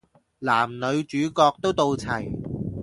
[0.39, 2.27] 男女主角都到齊